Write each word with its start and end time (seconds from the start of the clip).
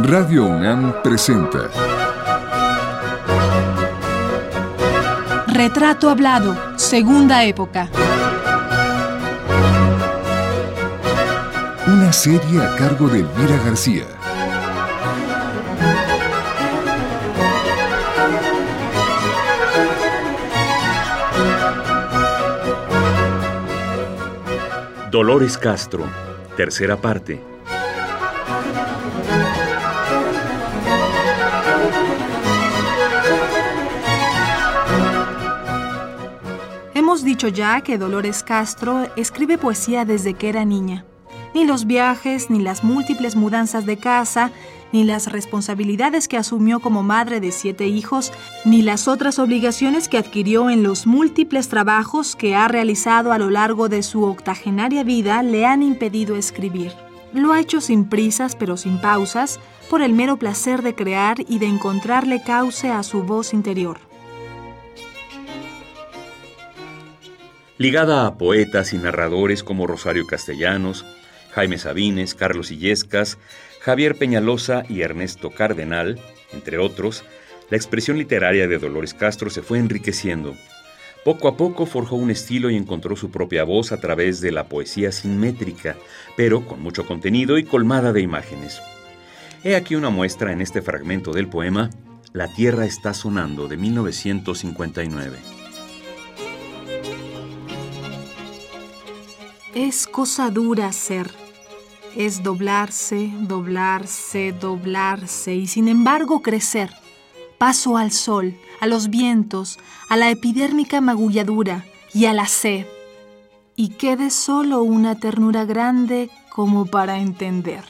Radio 0.00 0.46
UNAM 0.46 1.02
presenta 1.02 1.68
Retrato 5.48 6.08
Hablado, 6.08 6.56
Segunda 6.76 7.42
Época. 7.42 7.88
Una 11.88 12.12
serie 12.12 12.62
a 12.62 12.76
cargo 12.76 13.08
de 13.08 13.20
Elvira 13.20 13.56
García. 13.64 14.04
Dolores 25.10 25.58
Castro, 25.58 26.04
tercera 26.56 26.96
parte. 26.96 27.57
Dicho 37.38 37.46
ya 37.46 37.82
que 37.82 37.98
Dolores 37.98 38.42
Castro 38.42 39.06
escribe 39.14 39.58
poesía 39.58 40.04
desde 40.04 40.34
que 40.34 40.48
era 40.48 40.64
niña. 40.64 41.04
Ni 41.54 41.64
los 41.64 41.86
viajes, 41.86 42.50
ni 42.50 42.58
las 42.58 42.82
múltiples 42.82 43.36
mudanzas 43.36 43.86
de 43.86 43.96
casa, 43.96 44.50
ni 44.90 45.04
las 45.04 45.30
responsabilidades 45.30 46.26
que 46.26 46.36
asumió 46.36 46.80
como 46.80 47.04
madre 47.04 47.38
de 47.38 47.52
siete 47.52 47.86
hijos, 47.86 48.32
ni 48.64 48.82
las 48.82 49.06
otras 49.06 49.38
obligaciones 49.38 50.08
que 50.08 50.18
adquirió 50.18 50.68
en 50.68 50.82
los 50.82 51.06
múltiples 51.06 51.68
trabajos 51.68 52.34
que 52.34 52.56
ha 52.56 52.66
realizado 52.66 53.30
a 53.30 53.38
lo 53.38 53.50
largo 53.50 53.88
de 53.88 54.02
su 54.02 54.24
octogenaria 54.24 55.04
vida 55.04 55.44
le 55.44 55.64
han 55.64 55.84
impedido 55.84 56.34
escribir. 56.34 56.90
Lo 57.32 57.52
ha 57.52 57.60
hecho 57.60 57.80
sin 57.80 58.06
prisas 58.06 58.56
pero 58.56 58.76
sin 58.76 59.00
pausas, 59.00 59.60
por 59.88 60.02
el 60.02 60.12
mero 60.12 60.38
placer 60.38 60.82
de 60.82 60.96
crear 60.96 61.36
y 61.46 61.60
de 61.60 61.66
encontrarle 61.66 62.42
cauce 62.42 62.90
a 62.90 63.04
su 63.04 63.22
voz 63.22 63.54
interior. 63.54 64.07
Ligada 67.78 68.26
a 68.26 68.36
poetas 68.38 68.92
y 68.92 68.98
narradores 68.98 69.62
como 69.62 69.86
Rosario 69.86 70.26
Castellanos, 70.26 71.06
Jaime 71.52 71.78
Sabines, 71.78 72.34
Carlos 72.34 72.72
Illescas, 72.72 73.38
Javier 73.80 74.16
Peñalosa 74.16 74.82
y 74.88 75.02
Ernesto 75.02 75.50
Cardenal, 75.50 76.18
entre 76.52 76.78
otros, 76.78 77.24
la 77.70 77.76
expresión 77.76 78.18
literaria 78.18 78.66
de 78.66 78.78
Dolores 78.78 79.14
Castro 79.14 79.48
se 79.48 79.62
fue 79.62 79.78
enriqueciendo. 79.78 80.56
Poco 81.24 81.46
a 81.46 81.56
poco 81.56 81.86
forjó 81.86 82.16
un 82.16 82.32
estilo 82.32 82.68
y 82.68 82.74
encontró 82.74 83.14
su 83.14 83.30
propia 83.30 83.62
voz 83.62 83.92
a 83.92 84.00
través 84.00 84.40
de 84.40 84.50
la 84.50 84.68
poesía 84.68 85.12
simétrica, 85.12 85.96
pero 86.36 86.66
con 86.66 86.82
mucho 86.82 87.06
contenido 87.06 87.58
y 87.58 87.64
colmada 87.64 88.12
de 88.12 88.22
imágenes. 88.22 88.82
He 89.62 89.76
aquí 89.76 89.94
una 89.94 90.10
muestra 90.10 90.52
en 90.52 90.62
este 90.62 90.82
fragmento 90.82 91.32
del 91.32 91.48
poema 91.48 91.90
La 92.32 92.52
Tierra 92.52 92.86
está 92.86 93.14
sonando 93.14 93.68
de 93.68 93.76
1959. 93.76 95.57
Es 99.78 100.08
cosa 100.08 100.50
dura 100.50 100.90
ser. 100.90 101.30
Es 102.16 102.42
doblarse, 102.42 103.30
doblarse, 103.42 104.50
doblarse 104.50 105.54
y 105.54 105.68
sin 105.68 105.86
embargo 105.86 106.42
crecer. 106.42 106.90
Paso 107.58 107.96
al 107.96 108.10
sol, 108.10 108.56
a 108.80 108.88
los 108.88 109.08
vientos, 109.08 109.78
a 110.08 110.16
la 110.16 110.30
epidérmica 110.30 111.00
magulladura 111.00 111.84
y 112.12 112.24
a 112.24 112.32
la 112.32 112.46
sed. 112.46 112.86
Y 113.76 113.90
quede 113.90 114.30
solo 114.30 114.82
una 114.82 115.20
ternura 115.20 115.64
grande 115.64 116.28
como 116.50 116.86
para 116.86 117.20
entender. 117.20 117.84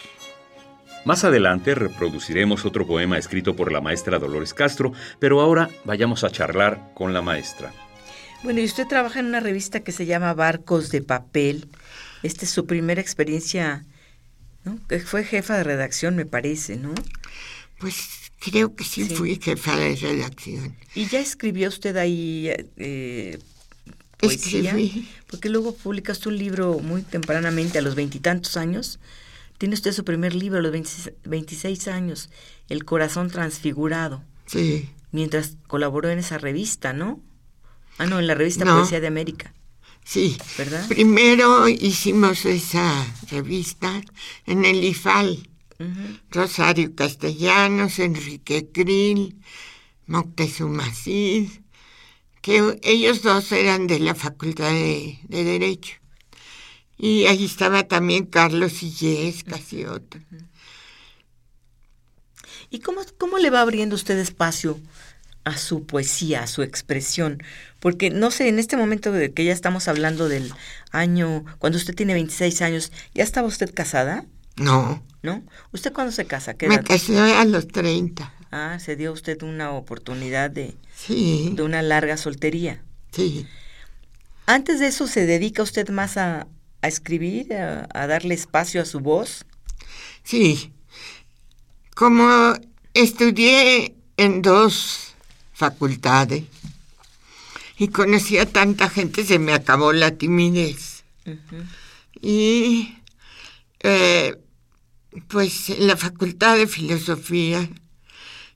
Más 1.06 1.24
adelante 1.24 1.74
reproduciremos 1.74 2.66
otro 2.66 2.86
poema 2.86 3.16
escrito 3.16 3.56
por 3.56 3.72
la 3.72 3.80
maestra 3.80 4.18
Dolores 4.18 4.52
Castro, 4.52 4.92
pero 5.18 5.40
ahora 5.40 5.70
vayamos 5.86 6.22
a 6.22 6.28
charlar 6.28 6.92
con 6.94 7.14
la 7.14 7.22
maestra. 7.22 7.72
Bueno, 8.42 8.60
y 8.60 8.64
usted 8.64 8.86
trabaja 8.86 9.20
en 9.20 9.26
una 9.26 9.40
revista 9.40 9.80
que 9.80 9.92
se 9.92 10.06
llama 10.06 10.32
Barcos 10.34 10.90
de 10.90 11.02
Papel. 11.02 11.68
Esta 12.22 12.44
es 12.44 12.50
su 12.50 12.66
primera 12.66 13.00
experiencia, 13.00 13.84
¿no? 14.64 14.78
Que 14.88 15.00
fue 15.00 15.24
jefa 15.24 15.56
de 15.56 15.64
redacción, 15.64 16.14
me 16.16 16.24
parece, 16.26 16.76
¿no? 16.76 16.94
Pues 17.78 17.96
creo 18.40 18.74
que 18.74 18.84
sí, 18.84 19.06
Sí. 19.06 19.14
fui 19.14 19.38
jefa 19.42 19.76
de 19.76 19.96
redacción. 19.96 20.76
¿Y 20.94 21.06
ya 21.06 21.20
escribió 21.20 21.68
usted 21.68 21.96
ahí 21.96 22.48
eh, 22.76 23.38
poesía? 24.18 24.60
Escribí. 24.70 25.08
Porque 25.28 25.48
luego 25.48 25.74
publicaste 25.74 26.28
un 26.28 26.38
libro 26.38 26.78
muy 26.78 27.02
tempranamente, 27.02 27.78
a 27.78 27.82
los 27.82 27.94
veintitantos 27.96 28.56
años. 28.56 29.00
Tiene 29.58 29.74
usted 29.74 29.92
su 29.92 30.04
primer 30.04 30.34
libro 30.36 30.60
a 30.60 30.62
los 30.62 30.70
26 30.70 31.12
26 31.24 31.88
años, 31.88 32.30
El 32.68 32.84
corazón 32.84 33.28
transfigurado, 33.30 34.22
Sí, 34.46 34.88
mientras 35.10 35.56
colaboró 35.66 36.08
en 36.10 36.20
esa 36.20 36.38
revista, 36.38 36.92
¿no? 36.92 37.20
Ah, 37.98 38.06
no, 38.06 38.18
en 38.18 38.26
la 38.26 38.34
revista 38.34 38.64
No. 38.64 38.78
Poesía 38.78 39.00
de 39.00 39.08
América, 39.08 39.52
sí. 40.04 40.38
¿verdad? 40.56 40.86
Primero 40.88 41.68
hicimos 41.68 42.44
esa 42.46 43.06
revista 43.30 44.00
en 44.46 44.64
el 44.64 44.82
IFAL. 44.84 45.48
Rosario 46.30 46.92
Castellanos, 46.96 48.00
Enrique 48.00 48.68
Krill, 48.72 49.36
Moctezuma 50.06 50.92
Cid, 50.92 51.50
que 52.42 52.80
ellos 52.82 53.22
dos 53.22 53.52
eran 53.52 53.86
de 53.86 54.00
la 54.00 54.16
Facultad 54.16 54.70
de, 54.70 55.20
de 55.28 55.44
Derecho. 55.44 55.94
Y 56.96 57.26
ahí 57.26 57.44
estaba 57.44 57.84
también 57.86 58.26
Carlos 58.26 58.82
Illescas 58.82 59.72
y 59.72 59.84
otro. 59.84 60.20
¿Y 62.70 62.80
cómo, 62.80 63.02
cómo 63.16 63.38
le 63.38 63.50
va 63.50 63.60
abriendo 63.60 63.94
usted 63.94 64.18
espacio 64.18 64.80
a 65.48 65.56
su 65.58 65.84
poesía, 65.84 66.42
a 66.42 66.46
su 66.46 66.62
expresión? 66.62 67.42
Porque 67.80 68.10
no 68.10 68.30
sé, 68.30 68.48
en 68.48 68.58
este 68.58 68.76
momento 68.76 69.12
de 69.12 69.32
que 69.32 69.44
ya 69.44 69.52
estamos 69.52 69.88
hablando 69.88 70.28
del 70.28 70.52
año, 70.90 71.44
cuando 71.58 71.78
usted 71.78 71.94
tiene 71.94 72.14
26 72.14 72.62
años, 72.62 72.92
¿ya 73.14 73.22
estaba 73.24 73.46
usted 73.48 73.72
casada? 73.74 74.24
No, 74.56 75.02
¿No? 75.22 75.42
¿Usted 75.72 75.92
cuándo 75.92 76.12
se 76.12 76.26
casa? 76.26 76.54
¿Qué 76.54 76.68
me 76.68 76.76
edad? 76.76 76.84
casé 76.86 77.18
a 77.18 77.44
los 77.44 77.68
30. 77.68 78.32
Ah, 78.50 78.78
se 78.80 78.96
dio 78.96 79.12
usted 79.12 79.42
una 79.42 79.72
oportunidad 79.72 80.50
de, 80.50 80.74
Sí, 80.94 81.50
de 81.54 81.62
una 81.62 81.82
larga 81.82 82.16
soltería. 82.16 82.82
sí. 83.12 83.46
Antes 84.46 84.80
de 84.80 84.86
eso, 84.86 85.06
¿se 85.06 85.26
dedica 85.26 85.62
usted 85.62 85.90
más 85.90 86.16
a, 86.16 86.46
a 86.80 86.88
escribir, 86.88 87.52
a, 87.52 87.86
a 87.92 88.06
darle 88.06 88.34
espacio 88.34 88.80
a 88.80 88.86
su 88.86 89.00
voz? 89.00 89.44
Sí. 90.22 90.72
Como 91.94 92.54
estudié 92.94 93.94
en 94.16 94.40
dos 94.42 95.07
facultades. 95.58 96.44
Y 97.78 97.88
conocí 97.88 98.38
a 98.38 98.46
tanta 98.46 98.88
gente, 98.88 99.24
se 99.24 99.38
me 99.38 99.52
acabó 99.52 99.92
la 99.92 100.12
timidez. 100.12 101.04
Y 102.20 102.96
eh, 103.80 104.36
pues 105.28 105.70
en 105.70 105.86
la 105.86 105.96
Facultad 105.96 106.56
de 106.56 106.66
Filosofía 106.66 107.68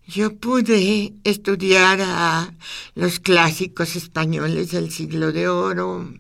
yo 0.07 0.37
pude 0.37 1.15
estudiar 1.25 2.01
a 2.03 2.53
los 2.95 3.21
clásicos 3.21 3.97
españoles 3.97 4.73
del 4.73 4.91
siglo 4.91 5.33
de 5.33 5.49
oro. 5.49 6.13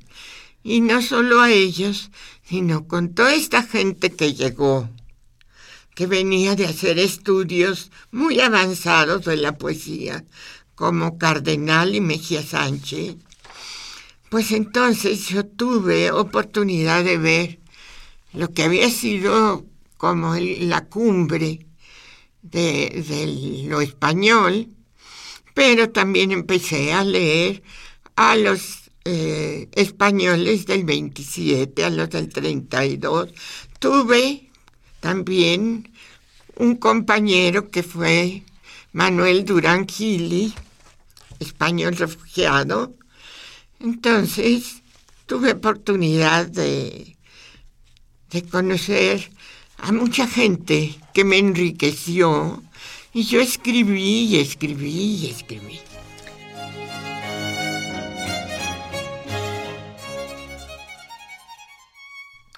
Y 0.63 0.81
no 0.81 1.03
solo 1.03 1.41
a 1.41 1.51
ellos, 1.51 2.11
sino 2.45 2.87
con 2.87 3.15
toda 3.15 3.35
esta 3.35 3.63
gente 3.63 4.13
que 4.13 4.35
llegó, 4.35 4.89
que 5.95 6.07
venía 6.07 6.55
de 6.55 6.67
hacer 6.67 6.99
estudios 6.99 7.91
muy 8.13 8.41
avanzados 8.41 9.25
de 9.25 9.37
la 9.37 9.59
poesía, 9.59 10.25
como 10.83 11.17
Cardenal 11.17 11.95
y 11.95 12.01
Mejía 12.01 12.43
Sánchez. 12.43 13.15
Pues 14.29 14.51
entonces 14.51 15.29
yo 15.29 15.47
tuve 15.47 16.11
oportunidad 16.11 17.05
de 17.05 17.19
ver 17.19 17.61
lo 18.33 18.53
que 18.53 18.65
había 18.65 18.91
sido 18.91 19.65
como 19.97 20.35
la 20.35 20.87
cumbre 20.87 21.65
de, 22.43 23.05
de 23.09 23.69
lo 23.69 23.81
español, 23.81 24.71
pero 25.55 25.91
también 25.91 26.33
empecé 26.33 26.93
a 26.93 27.05
leer 27.05 27.63
a 28.17 28.35
los 28.35 28.91
eh, 29.05 29.69
españoles 29.77 30.67
del 30.67 30.83
27, 30.83 31.85
a 31.85 31.91
los 31.91 32.11
del 32.11 32.29
32. 32.29 33.29
Tuve 33.79 34.51
también 34.99 35.93
un 36.57 36.75
compañero 36.75 37.71
que 37.71 37.85
fue 37.85 38.43
Manuel 38.93 39.45
Durán 39.45 39.87
Gili, 39.87 40.53
español 41.43 41.97
refugiado. 41.97 42.95
Entonces 43.81 44.83
tuve 45.27 45.53
oportunidad 45.53 46.47
de, 46.47 47.17
de 48.31 48.43
conocer 48.43 49.31
a 49.79 49.93
mucha 49.93 50.27
gente 50.27 50.99
que 51.13 51.25
me 51.25 51.39
enriqueció 51.39 52.63
y 53.13 53.25
yo 53.25 53.41
escribí 53.41 54.25
y 54.25 54.37
escribí 54.39 55.17
y 55.17 55.31
escribí. 55.31 55.81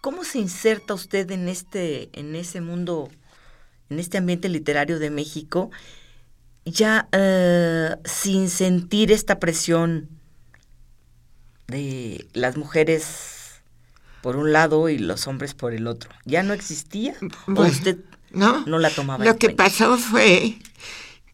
¿Cómo 0.01 0.23
se 0.23 0.39
inserta 0.39 0.93
usted 0.93 1.31
en 1.31 1.49
este, 1.49 2.11
en 2.13 2.37
ese 2.37 2.61
mundo 2.61 3.11
en 3.91 3.99
este 3.99 4.19
ambiente 4.19 4.49
literario 4.49 4.99
de 4.99 5.11
México, 5.11 5.71
ya 6.65 7.09
eh, 7.13 7.97
sin 8.05 8.49
sentir 8.49 9.13
esta 9.13 9.39
presión 9.39 10.09
de 11.67 12.27
las 12.33 12.57
mujeres 12.57 13.63
por 14.23 14.37
un 14.37 14.53
lado 14.53 14.89
y 14.89 14.99
los 14.99 15.27
hombres 15.27 15.55
por 15.55 15.75
el 15.75 15.87
otro. 15.87 16.11
¿Ya 16.25 16.43
no 16.43 16.55
existía? 16.55 17.15
¿O 17.55 17.63
usted 17.63 17.99
no, 18.31 18.65
no 18.67 18.79
la 18.79 18.91
tomaba? 18.91 19.25
Lo 19.25 19.37
que 19.37 19.51
pasó 19.51 19.99
fue 19.99 20.57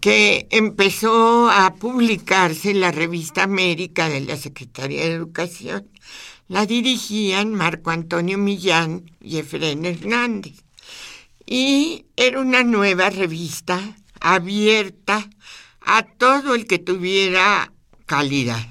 que 0.01 0.49
empezó 0.51 1.51
a 1.51 1.75
publicarse 1.75 2.75
la 2.75 2.91
revista 2.91 3.43
América 3.43 4.09
de 4.09 4.21
la 4.23 4.37
Secretaría 4.37 5.05
de 5.05 5.13
Educación. 5.13 5.89
La 6.49 6.67
dirigían 6.67 7.55
Marco 7.55 7.91
Antonio 7.91 8.39
Millán 8.39 9.11
y 9.21 9.39
Efren 9.39 9.85
Hernández. 9.85 10.65
Y 11.47 12.07
era 12.17 12.41
una 12.41 12.65
nueva 12.65 13.11
revista 13.11 13.81
abierta 14.21 15.29
a 15.81 16.03
todo 16.03 16.55
el 16.55 16.67
que 16.67 16.79
tuviera 16.79 17.73
calidad. 18.07 18.67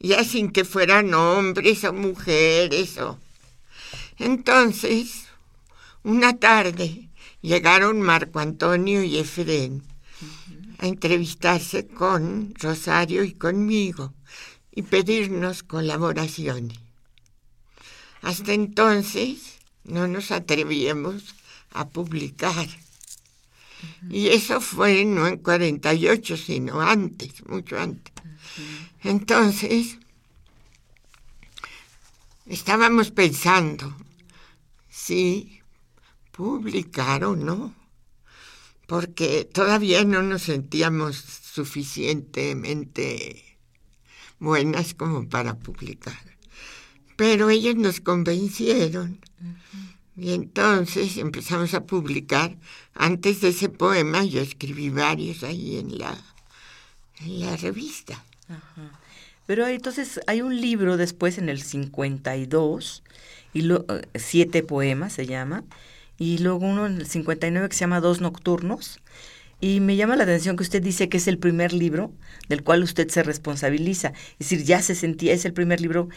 Ya 0.00 0.24
sin 0.24 0.50
que 0.50 0.64
fueran 0.64 1.12
hombres 1.14 1.84
o 1.84 1.92
mujeres 1.92 2.98
o... 2.98 3.18
Entonces, 4.18 5.24
una 6.02 6.38
tarde 6.38 7.08
llegaron 7.40 8.00
Marco 8.00 8.38
Antonio 8.38 9.02
y 9.02 9.18
Efren 9.18 9.82
a 10.78 10.86
entrevistarse 10.86 11.86
con 11.86 12.54
Rosario 12.56 13.24
y 13.24 13.32
conmigo 13.32 14.14
y 14.72 14.82
pedirnos 14.82 15.62
colaboraciones. 15.62 16.78
Hasta 18.22 18.52
entonces 18.52 19.58
no 19.84 20.06
nos 20.08 20.30
atrevíamos 20.30 21.34
a 21.72 21.88
publicar. 21.88 22.68
Y 24.10 24.28
eso 24.28 24.60
fue 24.60 25.04
no 25.04 25.26
en 25.26 25.38
48, 25.38 26.36
sino 26.36 26.80
antes, 26.80 27.46
mucho 27.46 27.78
antes. 27.78 28.12
Entonces, 29.02 29.98
estábamos 32.46 33.10
pensando 33.10 33.94
si 34.88 35.60
publicar 36.32 37.24
o 37.24 37.36
no 37.36 37.78
porque 38.88 39.44
todavía 39.44 40.02
no 40.04 40.22
nos 40.22 40.42
sentíamos 40.42 41.16
suficientemente 41.16 43.58
buenas 44.38 44.94
como 44.94 45.28
para 45.28 45.58
publicar. 45.58 46.18
Pero 47.14 47.50
ellos 47.50 47.76
nos 47.76 48.00
convencieron. 48.00 49.20
Y 50.18 50.32
entonces 50.32 51.16
empezamos 51.16 51.74
a 51.74 51.84
publicar. 51.84 52.56
Antes 52.94 53.40
de 53.40 53.50
ese 53.50 53.68
poema 53.68 54.24
yo 54.24 54.40
escribí 54.40 54.90
varios 54.90 55.44
ahí 55.44 55.78
en 55.78 55.96
la, 55.96 56.16
en 57.20 57.40
la 57.40 57.56
revista. 57.56 58.24
Pero 59.46 59.66
entonces 59.68 60.20
hay 60.26 60.42
un 60.42 60.60
libro 60.60 60.96
después 60.96 61.38
en 61.38 61.48
el 61.48 61.62
52, 61.62 63.04
y 63.54 63.62
lo, 63.62 63.86
eh, 63.88 64.02
siete 64.16 64.64
poemas 64.64 65.12
se 65.12 65.26
llama, 65.26 65.62
y 66.18 66.38
luego 66.38 66.66
uno 66.66 66.86
en 66.86 66.96
el 66.96 67.06
59 67.06 67.68
que 67.68 67.74
se 67.74 67.80
llama 67.80 68.00
Dos 68.00 68.20
Nocturnos. 68.20 69.00
Y 69.60 69.80
me 69.80 69.96
llama 69.96 70.16
la 70.16 70.24
atención 70.24 70.56
que 70.56 70.62
usted 70.62 70.82
dice 70.82 71.08
que 71.08 71.16
es 71.16 71.28
el 71.28 71.38
primer 71.38 71.72
libro 71.72 72.12
del 72.48 72.62
cual 72.62 72.82
usted 72.82 73.08
se 73.08 73.22
responsabiliza. 73.22 74.12
Es 74.38 74.50
decir, 74.50 74.64
ya 74.64 74.82
se 74.82 74.94
sentía, 74.94 75.32
es 75.32 75.44
el 75.44 75.52
primer 75.52 75.80
libro 75.80 76.08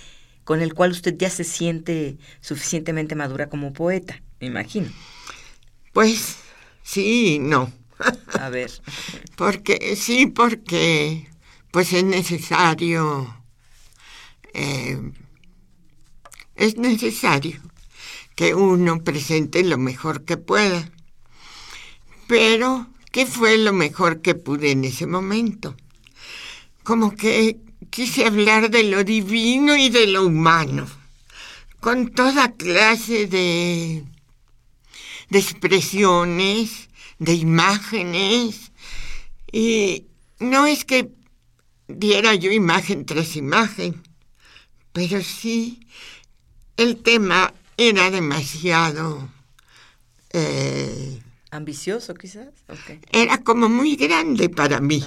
con 0.52 0.62
el 0.62 0.74
cual 0.74 0.92
usted 0.92 1.16
ya 1.18 1.30
se 1.30 1.46
siente 1.46 2.18
suficientemente 2.42 3.16
madura 3.16 3.48
como 3.48 3.72
poeta, 3.72 4.22
me 4.42 4.48
imagino. 4.48 4.90
Pues 5.94 6.40
sí, 6.84 7.40
no. 7.40 7.72
A 8.38 8.50
ver. 8.50 8.70
porque 9.38 9.96
sí, 9.96 10.28
porque 10.28 11.30
pues 11.72 11.94
es 11.94 12.04
necesario, 12.04 13.34
eh, 14.54 15.00
es 16.56 16.76
necesario 16.76 17.62
que 18.36 18.54
uno 18.54 19.06
presente 19.06 19.64
lo 19.64 19.78
mejor 19.78 20.26
que 20.26 20.36
pueda. 20.36 20.92
Pero, 22.28 22.88
¿qué 23.14 23.26
fue 23.26 23.58
lo 23.58 23.72
mejor 23.72 24.22
que 24.22 24.36
pude 24.36 24.72
en 24.72 24.84
ese 24.84 25.08
momento? 25.08 25.78
Como 26.84 27.16
que 27.16 27.71
quise 27.92 28.26
hablar 28.26 28.72
de 28.72 28.86
lo 28.86 29.04
divino 29.04 29.76
y 29.76 29.90
de 29.90 30.08
lo 30.08 30.26
humano, 30.26 30.88
con 31.80 32.10
toda 32.12 32.54
clase 32.54 33.28
de, 33.28 34.04
de 35.30 35.40
expresiones, 35.40 36.90
de 37.20 37.34
imágenes, 37.34 38.72
y 39.52 40.06
no 40.40 40.66
es 40.66 40.86
que 40.86 41.10
diera 41.88 42.34
yo 42.34 42.52
imagen 42.52 43.06
tras 43.06 43.36
imagen, 43.36 44.02
pero 44.94 45.22
sí 45.22 45.82
el 46.78 46.98
tema 46.98 47.54
era 47.78 48.10
demasiado... 48.10 49.30
Eh, 50.34 51.22
¿Ambicioso 51.52 52.14
quizás? 52.14 52.48
Era 53.12 53.38
como 53.40 53.68
muy 53.68 53.98
grande 53.98 54.48
para 54.48 54.80
mí. 54.80 55.04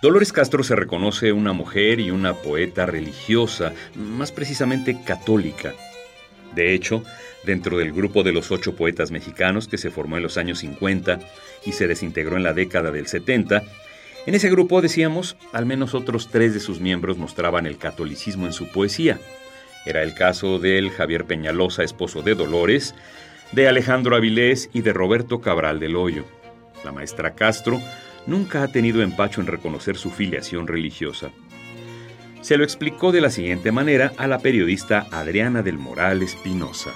Dolores 0.00 0.32
Castro 0.32 0.62
se 0.62 0.76
reconoce 0.76 1.32
una 1.32 1.52
mujer 1.52 1.98
y 1.98 2.12
una 2.12 2.34
poeta 2.34 2.86
religiosa, 2.86 3.72
más 3.96 4.30
precisamente 4.30 4.96
católica. 5.04 5.74
De 6.54 6.72
hecho, 6.72 7.02
dentro 7.44 7.78
del 7.78 7.92
grupo 7.92 8.22
de 8.22 8.30
los 8.30 8.52
ocho 8.52 8.76
poetas 8.76 9.10
mexicanos 9.10 9.66
que 9.66 9.76
se 9.76 9.90
formó 9.90 10.16
en 10.16 10.22
los 10.22 10.38
años 10.38 10.60
50 10.60 11.18
y 11.66 11.72
se 11.72 11.88
desintegró 11.88 12.36
en 12.36 12.44
la 12.44 12.52
década 12.52 12.92
del 12.92 13.08
70, 13.08 13.64
en 14.26 14.34
ese 14.34 14.50
grupo, 14.50 14.80
decíamos, 14.80 15.36
al 15.52 15.66
menos 15.66 15.94
otros 15.94 16.28
tres 16.28 16.54
de 16.54 16.60
sus 16.60 16.78
miembros 16.78 17.18
mostraban 17.18 17.66
el 17.66 17.76
catolicismo 17.76 18.46
en 18.46 18.52
su 18.52 18.68
poesía. 18.68 19.18
Era 19.84 20.04
el 20.04 20.14
caso 20.14 20.60
del 20.60 20.90
Javier 20.90 21.24
Peñalosa, 21.24 21.82
esposo 21.82 22.22
de 22.22 22.36
Dolores, 22.36 22.94
de 23.50 23.66
Alejandro 23.66 24.14
Avilés 24.14 24.70
y 24.72 24.82
de 24.82 24.92
Roberto 24.92 25.40
Cabral 25.40 25.80
del 25.80 25.96
Hoyo. 25.96 26.24
La 26.84 26.92
maestra 26.92 27.34
Castro 27.34 27.80
nunca 28.28 28.62
ha 28.62 28.68
tenido 28.68 29.02
empacho 29.02 29.40
en 29.40 29.46
reconocer 29.48 29.96
su 29.96 30.10
filiación 30.10 30.68
religiosa. 30.68 31.30
Se 32.42 32.56
lo 32.56 32.62
explicó 32.62 33.10
de 33.10 33.20
la 33.20 33.30
siguiente 33.30 33.72
manera 33.72 34.12
a 34.16 34.28
la 34.28 34.38
periodista 34.38 35.06
Adriana 35.10 35.62
del 35.62 35.78
Moral 35.78 36.22
Espinosa. 36.22 36.90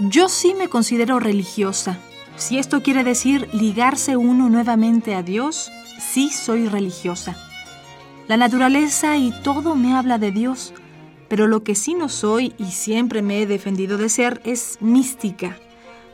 Yo 0.00 0.28
sí 0.28 0.54
me 0.54 0.68
considero 0.68 1.18
religiosa. 1.18 1.98
Si 2.36 2.58
esto 2.58 2.82
quiere 2.82 3.02
decir 3.02 3.48
ligarse 3.52 4.16
uno 4.16 4.48
nuevamente 4.48 5.16
a 5.16 5.22
Dios, 5.22 5.70
sí 5.98 6.30
soy 6.30 6.68
religiosa. 6.68 7.36
La 8.28 8.36
naturaleza 8.36 9.16
y 9.16 9.32
todo 9.42 9.74
me 9.74 9.96
habla 9.96 10.18
de 10.18 10.30
Dios, 10.30 10.72
pero 11.28 11.48
lo 11.48 11.64
que 11.64 11.74
sí 11.74 11.94
no 11.94 12.08
soy 12.08 12.54
y 12.58 12.66
siempre 12.66 13.22
me 13.22 13.42
he 13.42 13.46
defendido 13.46 13.98
de 13.98 14.08
ser 14.08 14.40
es 14.44 14.78
mística, 14.80 15.58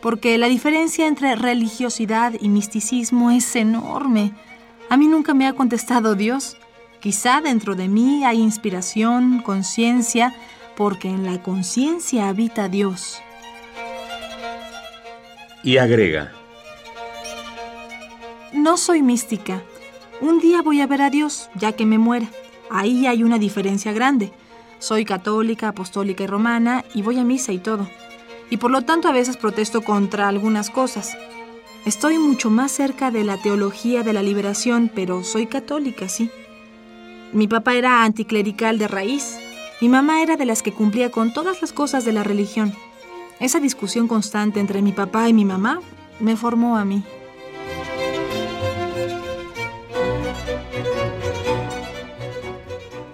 porque 0.04 0.36
la 0.36 0.48
diferencia 0.48 1.06
entre 1.06 1.34
religiosidad 1.34 2.34
y 2.38 2.50
misticismo 2.50 3.30
es 3.30 3.56
enorme. 3.56 4.34
A 4.90 4.98
mí 4.98 5.06
nunca 5.06 5.32
me 5.32 5.46
ha 5.46 5.54
contestado 5.54 6.14
Dios. 6.14 6.58
Quizá 7.00 7.40
dentro 7.40 7.74
de 7.74 7.88
mí 7.88 8.22
hay 8.22 8.38
inspiración, 8.38 9.40
conciencia, 9.40 10.34
porque 10.76 11.08
en 11.08 11.24
la 11.24 11.42
conciencia 11.42 12.28
habita 12.28 12.68
Dios. 12.68 13.18
Y 15.62 15.78
agrega, 15.78 16.32
No 18.52 18.76
soy 18.76 19.00
mística 19.00 19.62
un 20.20 20.38
día 20.38 20.60
voy 20.60 20.82
a 20.82 20.86
ver 20.86 21.00
a 21.00 21.08
Dios, 21.08 21.48
ya 21.54 21.72
que 21.72 21.86
me 21.86 21.96
muera. 21.96 22.26
Ahí 22.68 23.06
hay 23.06 23.22
una 23.22 23.38
diferencia 23.38 23.94
grande. 23.94 24.32
Soy 24.80 25.06
católica, 25.06 25.68
apostólica 25.68 26.24
y 26.24 26.26
romana 26.26 26.84
y 26.94 27.00
voy 27.00 27.18
a 27.18 27.24
misa 27.24 27.52
y 27.52 27.58
todo. 27.58 27.88
Y 28.50 28.56
por 28.58 28.70
lo 28.70 28.82
tanto 28.82 29.08
a 29.08 29.12
veces 29.12 29.36
protesto 29.36 29.82
contra 29.82 30.28
algunas 30.28 30.70
cosas. 30.70 31.16
Estoy 31.84 32.18
mucho 32.18 32.50
más 32.50 32.72
cerca 32.72 33.10
de 33.10 33.24
la 33.24 33.36
teología 33.36 34.02
de 34.02 34.12
la 34.12 34.22
liberación, 34.22 34.90
pero 34.94 35.22
soy 35.22 35.46
católica, 35.46 36.08
sí. 36.08 36.30
Mi 37.32 37.48
papá 37.48 37.74
era 37.74 38.04
anticlerical 38.04 38.78
de 38.78 38.88
raíz. 38.88 39.38
Mi 39.80 39.88
mamá 39.88 40.22
era 40.22 40.36
de 40.36 40.46
las 40.46 40.62
que 40.62 40.72
cumplía 40.72 41.10
con 41.10 41.32
todas 41.32 41.60
las 41.60 41.72
cosas 41.72 42.04
de 42.04 42.12
la 42.12 42.22
religión. 42.22 42.72
Esa 43.40 43.60
discusión 43.60 44.08
constante 44.08 44.60
entre 44.60 44.80
mi 44.82 44.92
papá 44.92 45.28
y 45.28 45.32
mi 45.32 45.44
mamá 45.44 45.80
me 46.20 46.36
formó 46.36 46.76
a 46.76 46.84
mí. 46.84 47.04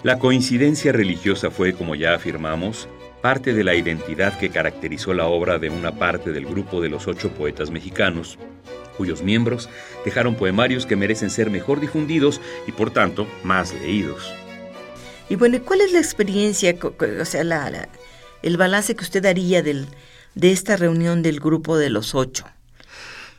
La 0.03 0.17
coincidencia 0.17 0.91
religiosa 0.91 1.51
fue, 1.51 1.73
como 1.73 1.93
ya 1.93 2.15
afirmamos, 2.15 2.87
parte 3.21 3.53
de 3.53 3.63
la 3.63 3.75
identidad 3.75 4.37
que 4.37 4.49
caracterizó 4.49 5.13
la 5.13 5.27
obra 5.27 5.59
de 5.59 5.69
una 5.69 5.93
parte 5.93 6.31
del 6.31 6.45
grupo 6.45 6.81
de 6.81 6.89
los 6.89 7.07
ocho 7.07 7.31
poetas 7.31 7.71
mexicanos, 7.71 8.37
cuyos 8.97 9.21
miembros 9.21 9.69
dejaron 10.03 10.35
poemarios 10.35 10.85
que 10.85 10.95
merecen 10.95 11.29
ser 11.29 11.49
mejor 11.49 11.79
difundidos 11.79 12.41
y 12.67 12.71
por 12.71 12.91
tanto 12.91 13.27
más 13.43 13.73
leídos. 13.73 14.33
Y 15.29 15.35
bueno, 15.35 15.61
¿cuál 15.63 15.81
es 15.81 15.93
la 15.93 15.99
experiencia, 15.99 16.75
o 16.81 17.25
sea, 17.25 17.43
la, 17.43 17.87
el 18.41 18.57
balance 18.57 18.95
que 18.95 19.03
usted 19.03 19.23
daría 19.23 19.61
del, 19.61 19.87
de 20.35 20.51
esta 20.51 20.77
reunión 20.77 21.21
del 21.21 21.39
grupo 21.39 21.77
de 21.77 21.89
los 21.89 22.15
ocho. 22.15 22.45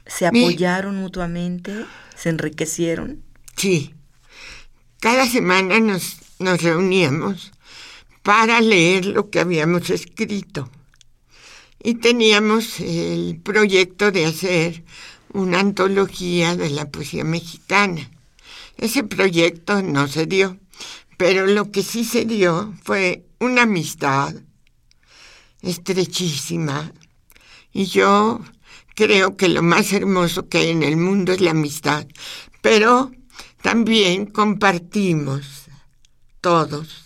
¿Se 0.06 0.26
apoyaron 0.26 0.96
mutuamente? 0.96 1.72
¿Se 2.16 2.28
enriquecieron? 2.28 3.22
Sí. 3.56 3.94
Cada 5.00 5.26
semana 5.26 5.80
nos, 5.80 6.16
nos 6.38 6.62
reuníamos 6.62 7.52
para 8.22 8.60
leer 8.60 9.06
lo 9.06 9.30
que 9.30 9.40
habíamos 9.40 9.90
escrito. 9.90 10.70
Y 11.82 11.94
teníamos 11.94 12.78
el 12.80 13.40
proyecto 13.42 14.12
de 14.12 14.26
hacer 14.26 14.84
una 15.32 15.60
antología 15.60 16.56
de 16.56 16.70
la 16.70 16.88
poesía 16.90 17.24
mexicana. 17.24 18.08
Ese 18.76 19.02
proyecto 19.02 19.82
no 19.82 20.06
se 20.06 20.26
dio, 20.26 20.58
pero 21.16 21.46
lo 21.46 21.70
que 21.72 21.82
sí 21.82 22.04
se 22.04 22.24
dio 22.24 22.72
fue 22.84 23.24
una 23.40 23.62
amistad 23.62 24.34
estrechísima. 25.60 26.92
Y 27.72 27.86
yo 27.86 28.40
creo 28.94 29.36
que 29.36 29.48
lo 29.48 29.62
más 29.62 29.92
hermoso 29.92 30.48
que 30.48 30.58
hay 30.58 30.70
en 30.70 30.82
el 30.82 30.96
mundo 30.96 31.32
es 31.32 31.40
la 31.40 31.50
amistad. 31.50 32.06
Pero 32.60 33.10
también 33.62 34.26
compartimos 34.26 35.64
todos 36.40 37.01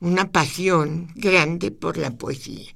una 0.00 0.30
pasión 0.30 1.10
grande 1.14 1.70
por 1.70 1.96
la 1.96 2.10
poesía. 2.10 2.74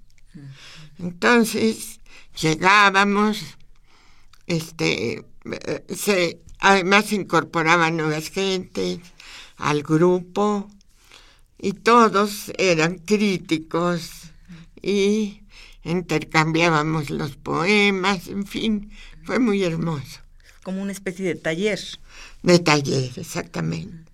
Entonces 0.99 2.00
llegábamos, 2.41 3.41
este, 4.47 5.25
eh, 5.45 5.85
se, 5.95 6.41
además 6.59 7.12
incorporaban 7.12 7.97
nuevas 7.97 8.29
gentes 8.31 9.00
al 9.57 9.83
grupo 9.83 10.69
y 11.59 11.73
todos 11.73 12.52
eran 12.59 12.99
críticos 12.99 14.11
y 14.81 15.43
intercambiábamos 15.85 17.11
los 17.11 17.37
poemas, 17.37 18.29
en 18.29 18.47
fin, 18.47 18.91
fue 19.25 19.38
muy 19.38 19.62
hermoso. 19.62 20.21
Como 20.62 20.83
una 20.83 20.93
especie 20.93 21.25
de 21.26 21.35
taller. 21.35 21.81
De 22.43 22.59
taller, 22.59 23.12
exactamente. 23.17 24.12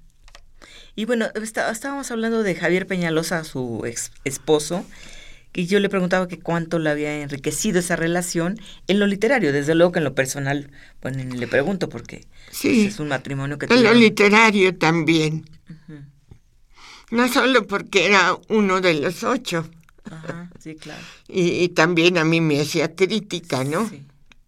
Y 0.99 1.05
bueno, 1.05 1.29
estábamos 1.37 2.11
hablando 2.11 2.43
de 2.43 2.57
Javier 2.57 2.85
Peñalosa, 2.85 3.45
su 3.45 3.85
ex 3.87 4.11
esposo, 4.25 4.85
y 5.55 5.67
yo 5.67 5.79
le 5.79 5.89
preguntaba 5.89 6.27
que 6.27 6.41
cuánto 6.41 6.81
le 6.81 6.91
había 6.91 7.23
enriquecido 7.23 7.79
esa 7.79 7.95
relación 7.95 8.59
en 8.89 8.99
lo 8.99 9.07
literario. 9.07 9.53
Desde 9.53 9.77
luego 9.77 9.93
que 9.93 10.01
en 10.01 10.05
lo 10.05 10.17
personal, 10.17 10.73
bueno, 11.01 11.23
le 11.37 11.47
pregunto 11.47 11.89
porque 11.89 12.27
sí, 12.51 12.83
pues, 12.83 12.95
es 12.95 12.99
un 12.99 13.07
matrimonio 13.11 13.59
que... 13.59 13.73
En 13.73 13.85
lo 13.85 13.95
literario 13.95 14.77
también. 14.77 15.49
No 17.13 17.29
solo 17.29 17.65
porque 17.69 18.07
era 18.07 18.37
uno 18.49 18.81
de 18.81 18.95
los 18.95 19.23
ocho. 19.23 19.71
Ajá, 20.03 20.51
sí, 20.59 20.75
claro. 20.75 21.01
Y, 21.29 21.69
también 21.69 22.19
a 22.19 22.25
mí 22.25 22.41
me 22.41 22.61
hacía 22.61 22.97
crítica, 22.97 23.63
¿no? 23.63 23.89
Sí. 23.89 24.03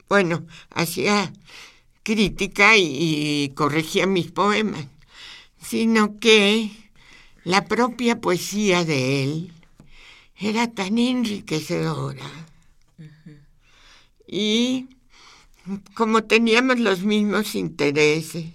Bueno, 0.08 0.44
hacía 0.70 1.32
crítica 2.02 2.76
y 2.76 3.52
corregía 3.54 4.08
mis 4.08 4.32
poemas, 4.32 4.84
sino 5.60 6.18
que 6.18 6.70
la 7.44 7.64
propia 7.64 8.20
poesía 8.20 8.84
de 8.84 9.24
él 9.24 9.52
era 10.36 10.72
tan 10.72 10.98
enriquecedora. 10.98 12.24
Y 14.26 14.88
como 15.94 16.24
teníamos 16.24 16.78
los 16.78 17.02
mismos 17.02 17.54
intereses, 17.54 18.46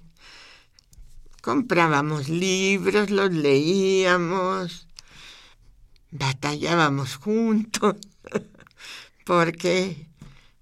comprábamos 1.42 2.30
libros, 2.30 3.12
los 3.12 3.32
leíamos, 3.32 4.88
batallábamos 6.12 7.18
juntos, 7.18 7.98
porque 9.26 10.08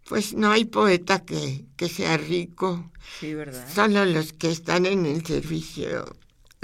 pues 0.09 0.33
no 0.33 0.51
hay 0.51 0.65
poeta 0.65 1.23
que, 1.23 1.65
que 1.77 1.87
sea 1.87 2.17
rico. 2.17 2.91
Sí, 3.19 3.33
¿verdad? 3.33 3.65
Solo 3.73 4.05
los 4.05 4.33
que 4.33 4.51
están 4.51 4.85
en 4.85 5.05
el 5.05 5.25
servicio 5.25 6.05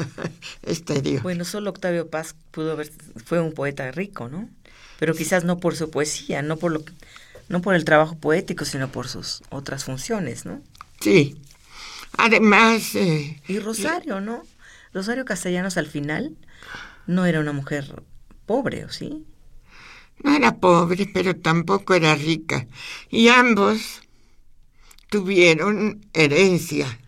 exterior. 0.63 1.21
Bueno, 1.21 1.45
solo 1.45 1.69
Octavio 1.69 2.09
Paz 2.09 2.35
pudo 2.51 2.73
haber, 2.73 2.91
fue 3.25 3.39
un 3.39 3.53
poeta 3.53 3.91
rico, 3.91 4.29
¿no? 4.29 4.49
Pero 4.99 5.13
quizás 5.13 5.43
no 5.43 5.59
por 5.59 5.75
su 5.75 5.89
poesía, 5.89 6.41
no 6.41 6.57
por 6.57 6.71
lo 6.71 6.83
no 7.49 7.61
por 7.61 7.73
el 7.75 7.83
trabajo 7.83 8.15
poético, 8.17 8.63
sino 8.63 8.91
por 8.91 9.07
sus 9.07 9.41
otras 9.49 9.83
funciones, 9.83 10.45
¿no? 10.45 10.61
Sí. 11.01 11.41
Además. 12.17 12.95
Eh, 12.95 13.41
y 13.47 13.59
Rosario, 13.59 14.21
¿no? 14.21 14.43
Rosario 14.93 15.25
Castellanos 15.25 15.77
al 15.77 15.87
final 15.87 16.37
no 17.07 17.25
era 17.25 17.39
una 17.39 17.51
mujer 17.51 18.03
pobre, 18.45 18.85
¿o 18.85 18.89
sí? 18.89 19.25
No 20.23 20.35
era 20.35 20.57
pobre, 20.57 21.09
pero 21.11 21.35
tampoco 21.35 21.93
era 21.93 22.15
rica. 22.15 22.67
Y 23.09 23.29
ambos 23.29 24.01
tuvieron 25.09 26.05
herencia. 26.13 26.99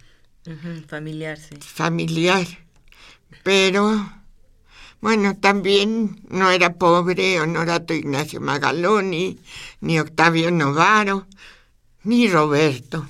familiar, 0.87 1.37
sí. 1.37 1.55
Familiar. 1.59 2.47
Pero, 3.43 4.11
bueno, 5.01 5.35
también 5.37 6.21
no 6.29 6.51
era 6.51 6.73
pobre 6.73 7.39
Honorato 7.39 7.93
Ignacio 7.93 8.39
Magaloni, 8.41 9.39
ni 9.79 9.99
Octavio 9.99 10.51
Novaro, 10.51 11.27
ni 12.03 12.27
Roberto 12.27 13.07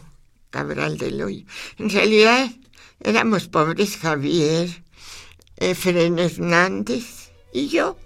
Cabral 0.50 0.98
del 0.98 1.22
Hoyo. 1.22 1.46
En 1.78 1.90
realidad 1.90 2.50
éramos 3.00 3.48
pobres 3.48 3.98
Javier, 3.98 4.84
Efren 5.58 6.20
Hernández 6.20 7.32
y 7.54 7.68
yo. 7.68 7.98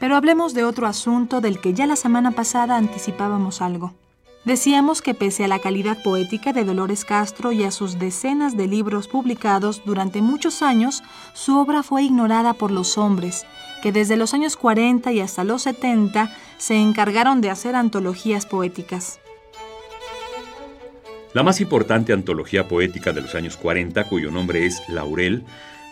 Pero 0.00 0.16
hablemos 0.16 0.52
de 0.52 0.64
otro 0.64 0.88
asunto 0.88 1.40
del 1.40 1.60
que 1.60 1.74
ya 1.74 1.86
la 1.86 1.94
semana 1.94 2.32
pasada 2.32 2.76
anticipábamos 2.76 3.62
algo. 3.62 3.94
Decíamos 4.44 5.02
que 5.02 5.14
pese 5.14 5.44
a 5.44 5.48
la 5.48 5.60
calidad 5.60 6.02
poética 6.02 6.52
de 6.52 6.64
Dolores 6.64 7.04
Castro 7.04 7.52
y 7.52 7.62
a 7.62 7.70
sus 7.70 8.00
decenas 8.00 8.56
de 8.56 8.66
libros 8.66 9.06
publicados 9.06 9.82
durante 9.84 10.20
muchos 10.20 10.62
años, 10.62 11.04
su 11.32 11.56
obra 11.56 11.84
fue 11.84 12.02
ignorada 12.02 12.52
por 12.52 12.72
los 12.72 12.98
hombres, 12.98 13.46
que 13.84 13.92
desde 13.92 14.16
los 14.16 14.34
años 14.34 14.56
40 14.56 15.12
y 15.12 15.20
hasta 15.20 15.44
los 15.44 15.62
70 15.62 16.36
se 16.58 16.74
encargaron 16.74 17.40
de 17.40 17.50
hacer 17.50 17.76
antologías 17.76 18.44
poéticas. 18.44 19.20
La 21.34 21.44
más 21.44 21.60
importante 21.60 22.12
antología 22.12 22.66
poética 22.66 23.12
de 23.12 23.20
los 23.20 23.36
años 23.36 23.56
40, 23.56 24.08
cuyo 24.08 24.32
nombre 24.32 24.66
es 24.66 24.82
Laurel, 24.88 25.44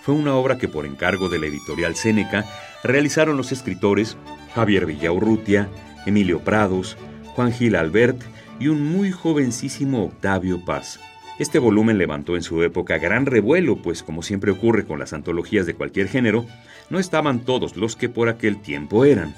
fue 0.03 0.17
una 0.17 0.35
obra 0.35 0.59
que 0.59 0.67
por 0.67 0.87
encargo 0.87 1.29
de 1.29 1.39
la 1.39 1.47
editorial 1.47 1.95
Séneca 1.95 2.47
realizaron 2.83 3.37
los 3.37 3.53
escritores 3.53 4.17
Javier 4.57 4.87
Villaurrutia, 4.87 5.69
Emilio 6.05 6.41
Prados, 6.41 6.97
Juan 7.37 7.53
Gil 7.53 7.77
Albert 7.77 8.21
y 8.61 8.69
un 8.69 8.93
muy 8.93 9.11
jovencísimo 9.11 10.05
Octavio 10.05 10.65
Paz. 10.65 11.01
Este 11.41 11.59
volumen 11.59 11.97
levantó 11.97 12.37
en 12.37 12.43
su 12.43 12.63
época 12.63 12.99
gran 12.99 13.25
revuelo, 13.25 13.77
pues 13.77 14.03
como 14.03 14.23
siempre 14.23 14.53
ocurre 14.53 14.87
con 14.87 14.99
las 14.99 15.15
antologías 15.15 15.65
de 15.65 15.75
cualquier 15.75 16.07
género, 16.07 16.45
no 16.91 16.99
estaban 16.99 17.41
todos 17.41 17.77
los 17.77 17.97
que 17.97 18.11
por 18.11 18.29
aquel 18.29 18.61
tiempo 18.61 19.07
eran. 19.07 19.35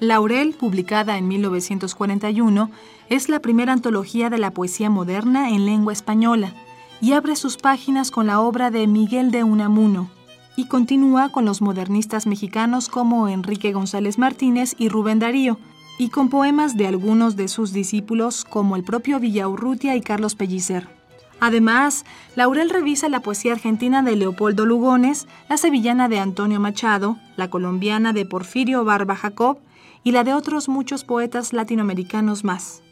Laurel, 0.00 0.54
publicada 0.54 1.18
en 1.18 1.28
1941, 1.28 2.70
es 3.08 3.28
la 3.28 3.40
primera 3.40 3.72
antología 3.72 4.30
de 4.30 4.38
la 4.38 4.50
poesía 4.50 4.90
moderna 4.90 5.50
en 5.50 5.66
lengua 5.66 5.92
española 5.92 6.54
y 7.00 7.12
abre 7.12 7.36
sus 7.36 7.58
páginas 7.58 8.10
con 8.10 8.26
la 8.26 8.40
obra 8.40 8.70
de 8.70 8.86
Miguel 8.86 9.30
de 9.30 9.44
Unamuno 9.44 10.10
y 10.56 10.68
continúa 10.68 11.28
con 11.28 11.44
los 11.44 11.60
modernistas 11.60 12.26
mexicanos 12.26 12.88
como 12.88 13.28
Enrique 13.28 13.72
González 13.72 14.18
Martínez 14.18 14.74
y 14.78 14.88
Rubén 14.88 15.18
Darío, 15.18 15.58
y 15.98 16.10
con 16.10 16.28
poemas 16.28 16.76
de 16.76 16.86
algunos 16.86 17.36
de 17.36 17.48
sus 17.48 17.72
discípulos 17.72 18.44
como 18.44 18.76
el 18.76 18.84
propio 18.84 19.20
Villaurrutia 19.20 19.96
y 19.96 20.00
Carlos 20.00 20.34
Pellicer. 20.34 20.88
Además, 21.38 22.04
Laurel 22.34 22.70
revisa 22.70 23.08
la 23.08 23.20
poesía 23.20 23.52
argentina 23.52 24.02
de 24.02 24.16
Leopoldo 24.16 24.64
Lugones, 24.64 25.26
la 25.48 25.56
sevillana 25.56 26.08
de 26.08 26.18
Antonio 26.18 26.60
Machado, 26.60 27.18
la 27.36 27.50
colombiana 27.50 28.12
de 28.12 28.24
Porfirio 28.24 28.84
Barba 28.84 29.16
Jacob 29.16 29.58
y 30.02 30.12
la 30.12 30.24
de 30.24 30.32
otros 30.32 30.68
muchos 30.68 31.04
poetas 31.04 31.52
latinoamericanos 31.52 32.44
más. 32.44 32.82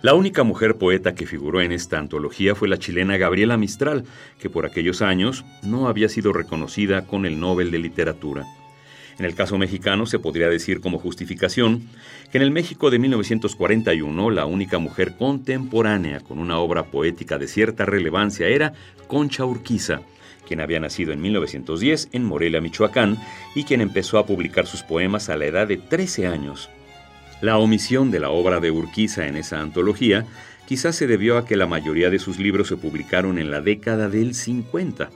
La 0.00 0.14
única 0.14 0.44
mujer 0.44 0.76
poeta 0.76 1.14
que 1.14 1.26
figuró 1.26 1.60
en 1.60 1.72
esta 1.72 1.98
antología 1.98 2.54
fue 2.54 2.68
la 2.68 2.78
chilena 2.78 3.16
Gabriela 3.16 3.56
Mistral, 3.56 4.04
que 4.38 4.48
por 4.48 4.64
aquellos 4.64 5.02
años 5.02 5.44
no 5.62 5.88
había 5.88 6.08
sido 6.08 6.32
reconocida 6.32 7.04
con 7.04 7.26
el 7.26 7.40
Nobel 7.40 7.72
de 7.72 7.78
Literatura. 7.78 8.46
En 9.18 9.24
el 9.24 9.34
caso 9.34 9.58
mexicano 9.58 10.06
se 10.06 10.20
podría 10.20 10.48
decir 10.48 10.80
como 10.80 10.98
justificación 10.98 11.88
que 12.30 12.38
en 12.38 12.42
el 12.42 12.52
México 12.52 12.90
de 12.90 13.00
1941 13.00 14.30
la 14.30 14.46
única 14.46 14.78
mujer 14.78 15.16
contemporánea 15.16 16.20
con 16.20 16.38
una 16.38 16.58
obra 16.58 16.84
poética 16.84 17.36
de 17.36 17.48
cierta 17.48 17.84
relevancia 17.84 18.46
era 18.46 18.74
Concha 19.08 19.44
Urquiza, 19.44 20.02
quien 20.46 20.60
había 20.60 20.78
nacido 20.78 21.12
en 21.12 21.20
1910 21.20 22.10
en 22.12 22.24
Morelia, 22.24 22.60
Michoacán, 22.60 23.18
y 23.56 23.64
quien 23.64 23.80
empezó 23.80 24.18
a 24.18 24.26
publicar 24.26 24.66
sus 24.66 24.84
poemas 24.84 25.28
a 25.28 25.36
la 25.36 25.46
edad 25.46 25.66
de 25.66 25.78
13 25.78 26.28
años. 26.28 26.70
La 27.40 27.58
omisión 27.58 28.12
de 28.12 28.20
la 28.20 28.30
obra 28.30 28.60
de 28.60 28.70
Urquiza 28.70 29.26
en 29.26 29.36
esa 29.36 29.60
antología 29.60 30.26
quizás 30.68 30.94
se 30.94 31.08
debió 31.08 31.38
a 31.38 31.44
que 31.44 31.56
la 31.56 31.66
mayoría 31.66 32.08
de 32.08 32.18
sus 32.20 32.38
libros 32.38 32.68
se 32.68 32.76
publicaron 32.76 33.38
en 33.38 33.50
la 33.50 33.60
década 33.62 34.08
del 34.08 34.34
50. 34.34 35.10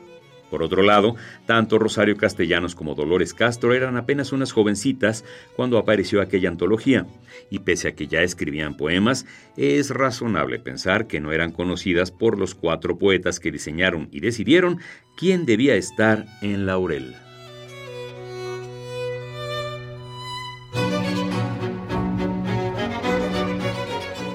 Por 0.52 0.62
otro 0.62 0.82
lado, 0.82 1.16
tanto 1.46 1.78
Rosario 1.78 2.18
Castellanos 2.18 2.74
como 2.74 2.94
Dolores 2.94 3.32
Castro 3.32 3.72
eran 3.72 3.96
apenas 3.96 4.32
unas 4.32 4.52
jovencitas 4.52 5.24
cuando 5.56 5.78
apareció 5.78 6.20
aquella 6.20 6.50
antología, 6.50 7.06
y 7.48 7.60
pese 7.60 7.88
a 7.88 7.94
que 7.94 8.06
ya 8.06 8.20
escribían 8.20 8.76
poemas, 8.76 9.24
es 9.56 9.88
razonable 9.88 10.58
pensar 10.58 11.06
que 11.06 11.20
no 11.20 11.32
eran 11.32 11.52
conocidas 11.52 12.10
por 12.10 12.38
los 12.38 12.54
cuatro 12.54 12.98
poetas 12.98 13.40
que 13.40 13.50
diseñaron 13.50 14.10
y 14.12 14.20
decidieron 14.20 14.78
quién 15.16 15.46
debía 15.46 15.74
estar 15.74 16.26
en 16.42 16.66
Laurel. 16.66 17.14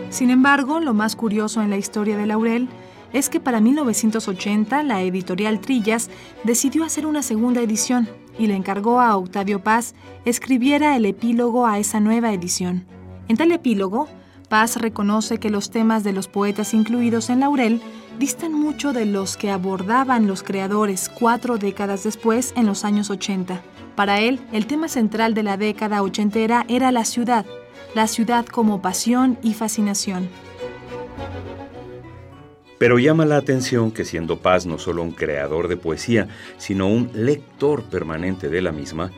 Sin 0.10 0.32
embargo, 0.32 0.80
lo 0.80 0.96
más 0.96 1.16
curioso 1.16 1.62
en 1.62 1.70
la 1.70 1.78
historia 1.78 2.18
de 2.18 2.26
Laurel 2.26 2.70
es 3.14 3.30
que 3.30 3.40
para 3.40 3.62
1980 3.62 4.84
la 4.84 5.02
editorial 5.02 5.60
Trillas 5.60 6.10
decidió 6.44 6.84
hacer 6.84 7.06
una 7.06 7.22
segunda 7.22 7.62
edición 7.62 8.10
y 8.38 8.48
le 8.48 8.56
encargó 8.56 9.02
a 9.02 9.16
Octavio 9.16 9.64
Paz 9.64 9.96
escribiera 10.26 10.96
el 10.96 11.06
epílogo 11.06 11.66
a 11.66 11.80
esa 11.80 12.00
nueva 12.00 12.34
edición. 12.34 12.86
En 13.28 13.38
tal 13.38 13.52
epílogo, 13.52 14.08
Paz 14.50 14.78
reconoce 14.78 15.40
que 15.40 15.50
los 15.50 15.72
temas 15.72 16.04
de 16.04 16.14
los 16.14 16.28
poetas 16.28 16.74
incluidos 16.74 17.30
en 17.30 17.42
Laurel 17.42 17.82
distan 18.18 18.54
mucho 18.54 18.94
de 18.94 19.06
los 19.06 19.36
que 19.36 19.52
abordaban 19.52 20.28
los 20.28 20.42
creadores 20.42 21.10
cuatro 21.10 21.58
décadas 21.58 22.04
después 22.04 22.54
en 22.56 22.66
los 22.66 22.86
años 22.86 23.10
80. 23.10 23.62
Para 23.96 24.20
él, 24.22 24.40
el 24.54 24.68
tema 24.68 24.88
central 24.88 25.34
de 25.34 25.44
la 25.44 25.58
década 25.58 26.02
ochentera 26.02 26.66
era 26.70 26.92
la 26.92 27.04
ciudad, 27.04 27.46
la 27.94 28.08
ciudad 28.08 28.46
como 28.46 28.82
pasión 28.82 29.38
y 29.42 29.54
fascinación. 29.54 30.30
Pero 32.78 33.00
llama 33.00 33.26
la 33.26 33.38
atención 33.38 33.92
que 33.92 34.06
siendo 34.06 34.40
Paz 34.40 34.66
no 34.66 34.78
solo 34.78 35.02
un 35.02 35.12
creador 35.12 35.68
de 35.68 35.78
poesía, 35.78 36.28
sino 36.58 36.88
un 36.88 37.10
lector 37.14 37.84
permanente 37.84 38.50
de 38.50 38.62
la 38.62 38.72
misma, 38.72 39.12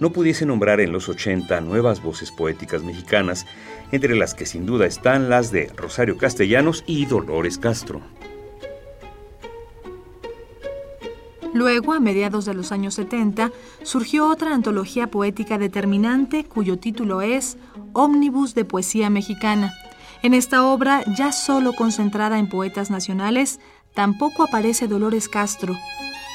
no 0.00 0.10
pudiese 0.10 0.46
nombrar 0.46 0.80
en 0.80 0.92
los 0.92 1.08
80 1.08 1.60
nuevas 1.60 2.02
voces 2.02 2.32
poéticas 2.32 2.82
mexicanas, 2.82 3.46
entre 3.92 4.16
las 4.16 4.34
que 4.34 4.46
sin 4.46 4.66
duda 4.66 4.86
están 4.86 5.28
las 5.28 5.52
de 5.52 5.70
Rosario 5.76 6.18
Castellanos 6.18 6.82
y 6.86 7.06
Dolores 7.06 7.58
Castro. 7.58 8.02
Luego, 11.54 11.92
a 11.92 12.00
mediados 12.00 12.46
de 12.46 12.54
los 12.54 12.72
años 12.72 12.94
70, 12.94 13.52
surgió 13.84 14.28
otra 14.28 14.52
antología 14.52 15.06
poética 15.06 15.56
determinante 15.56 16.42
cuyo 16.42 16.80
título 16.80 17.22
es 17.22 17.56
Ómnibus 17.92 18.56
de 18.56 18.64
Poesía 18.64 19.08
Mexicana, 19.08 19.72
en 20.24 20.32
esta 20.32 20.64
obra, 20.64 21.04
ya 21.18 21.32
solo 21.32 21.74
concentrada 21.74 22.38
en 22.38 22.48
poetas 22.48 22.90
nacionales, 22.90 23.60
tampoco 23.92 24.42
aparece 24.42 24.88
Dolores 24.88 25.28
Castro. 25.28 25.76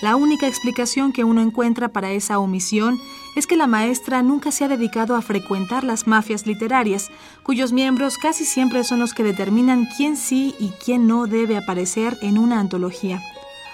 La 0.04 0.16
única 0.16 0.48
explicación 0.48 1.12
que 1.12 1.24
uno 1.24 1.42
encuentra 1.42 1.88
para 1.88 2.12
esa 2.12 2.38
omisión 2.38 3.00
es 3.36 3.48
que 3.48 3.58
la 3.58 3.66
maestra 3.66 4.22
nunca 4.22 4.52
se 4.52 4.64
ha 4.64 4.68
dedicado 4.68 5.16
a 5.16 5.24
frecuentar 5.24 5.84
las 5.84 6.06
mafias 6.06 6.46
literarias, 6.46 7.10
cuyos 7.42 7.74
miembros 7.74 8.20
casi 8.20 8.46
siempre 8.46 8.84
son 8.84 9.00
los 9.00 9.16
que 9.16 9.24
determinan 9.24 9.88
quién 9.98 10.18
sí 10.18 10.54
y 10.60 10.70
quién 10.86 11.08
no 11.08 11.26
debe 11.26 11.58
aparecer 11.58 12.16
en 12.22 12.38
una 12.38 12.60
antología. 12.60 13.24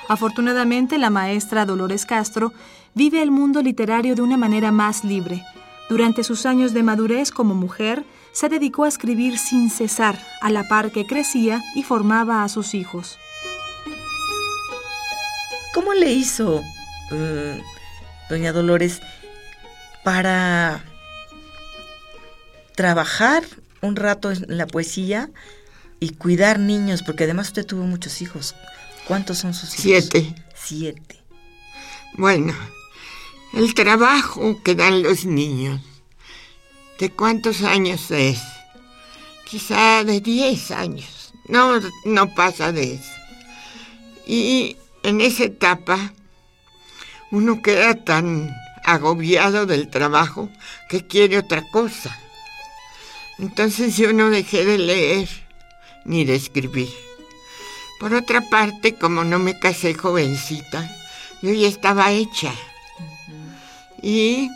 Afortunadamente, 0.07 0.97
la 0.97 1.09
maestra 1.09 1.65
Dolores 1.65 2.05
Castro 2.05 2.53
vive 2.93 3.21
el 3.21 3.31
mundo 3.31 3.61
literario 3.61 4.15
de 4.15 4.21
una 4.21 4.37
manera 4.37 4.71
más 4.71 5.03
libre. 5.03 5.43
Durante 5.89 6.23
sus 6.23 6.45
años 6.45 6.73
de 6.73 6.83
madurez 6.83 7.31
como 7.31 7.53
mujer, 7.53 8.05
se 8.35 8.49
dedicó 8.49 8.83
a 8.83 8.89
escribir 8.89 9.37
sin 9.37 9.69
cesar, 9.69 10.21
a 10.41 10.49
la 10.49 10.67
par 10.67 10.91
que 10.91 11.07
crecía 11.07 11.63
y 11.73 11.83
formaba 11.83 12.43
a 12.43 12.49
sus 12.49 12.73
hijos. 12.73 13.17
¿Cómo 15.73 15.93
le 15.93 16.11
hizo, 16.11 16.61
eh, 17.11 17.63
doña 18.29 18.51
Dolores, 18.51 19.01
para 20.03 20.83
trabajar 22.75 23.43
un 23.81 23.95
rato 23.95 24.31
en 24.31 24.57
la 24.57 24.67
poesía 24.67 25.29
y 26.01 26.09
cuidar 26.09 26.59
niños? 26.59 27.03
Porque 27.03 27.23
además 27.23 27.47
usted 27.47 27.65
tuvo 27.65 27.83
muchos 27.83 28.21
hijos. 28.21 28.53
¿Cuántos 29.07 29.37
son 29.37 29.53
sus 29.53 29.69
hijos? 29.79 30.09
Siete. 30.09 30.35
Siete. 30.53 31.21
Bueno, 32.17 32.53
el 33.53 33.73
trabajo 33.73 34.61
que 34.61 34.75
dan 34.75 35.03
los 35.03 35.23
niños 35.23 35.79
¿De 36.99 37.09
cuántos 37.09 37.61
años 37.63 38.09
es? 38.11 38.41
Quizá 39.45 40.03
de 40.03 40.21
10 40.21 40.71
años. 40.71 41.33
No, 41.47 41.79
no 42.05 42.33
pasa 42.33 42.71
de 42.71 42.93
eso. 42.93 43.11
Y 44.25 44.77
en 45.03 45.21
esa 45.21 45.43
etapa 45.43 46.13
uno 47.31 47.61
queda 47.61 47.95
tan 47.95 48.55
agobiado 48.85 49.65
del 49.65 49.89
trabajo 49.89 50.49
que 50.89 51.05
quiere 51.05 51.37
otra 51.37 51.63
cosa. 51.69 52.17
Entonces 53.39 53.97
yo 53.97 54.13
no 54.13 54.29
dejé 54.29 54.63
de 54.63 54.77
leer 54.77 55.27
ni 56.05 56.23
de 56.23 56.35
escribir. 56.35 56.89
Por 57.99 58.13
otra 58.13 58.41
parte, 58.49 58.95
como 58.95 59.23
no 59.23 59.39
me 59.39 59.59
casé 59.59 59.93
jovencita, 59.93 60.89
yo 61.41 61.51
ya 61.51 61.67
estaba 61.67 62.11
hecha. 62.11 62.53
Y 64.01 64.49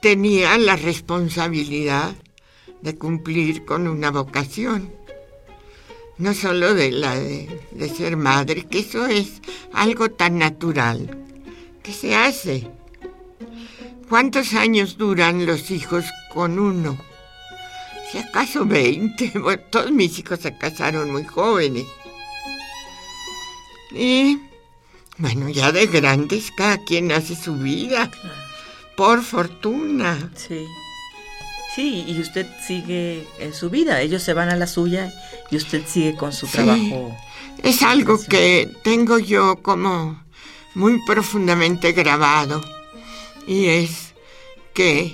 tenía 0.00 0.56
la 0.58 0.76
responsabilidad 0.76 2.14
de 2.82 2.96
cumplir 2.96 3.64
con 3.64 3.88
una 3.88 4.10
vocación, 4.10 4.92
no 6.18 6.34
solo 6.34 6.74
de 6.74 6.92
la 6.92 7.14
de, 7.16 7.92
ser 7.94 8.16
madre, 8.16 8.66
que 8.66 8.80
eso 8.80 9.06
es 9.06 9.40
algo 9.72 10.10
tan 10.10 10.38
natural 10.38 11.18
que 11.82 11.92
se 11.92 12.14
hace. 12.14 12.70
¿Cuántos 14.08 14.54
años 14.54 14.98
duran 14.98 15.46
los 15.46 15.70
hijos 15.70 16.04
con 16.32 16.58
uno? 16.58 16.96
Si 18.10 18.18
acaso 18.18 18.64
20. 18.64 19.32
todos 19.70 19.90
mis 19.90 20.18
hijos 20.18 20.40
se 20.40 20.56
casaron 20.56 21.10
muy 21.10 21.24
jóvenes. 21.24 21.86
Y 23.90 24.38
bueno, 25.18 25.48
ya 25.48 25.72
de 25.72 25.86
grandes 25.86 26.52
cada 26.52 26.78
quien 26.78 27.10
hace 27.10 27.34
su 27.34 27.56
vida. 27.56 28.10
Por 28.96 29.22
fortuna. 29.22 30.30
Sí. 30.34 30.66
Sí, 31.74 32.04
y 32.08 32.20
usted 32.20 32.46
sigue 32.66 33.26
en 33.38 33.52
su 33.52 33.68
vida. 33.68 34.00
Ellos 34.00 34.22
se 34.22 34.32
van 34.32 34.48
a 34.48 34.56
la 34.56 34.66
suya 34.66 35.12
y 35.50 35.56
usted 35.56 35.82
sigue 35.86 36.16
con 36.16 36.32
su 36.32 36.46
trabajo. 36.46 37.14
Es 37.62 37.82
algo 37.82 38.18
que 38.18 38.70
tengo 38.82 39.18
yo 39.18 39.56
como 39.62 40.24
muy 40.74 41.02
profundamente 41.04 41.92
grabado. 41.92 42.62
Y 43.46 43.66
es 43.66 44.14
que 44.72 45.12